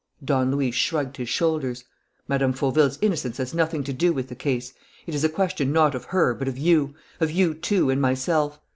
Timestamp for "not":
5.71-5.93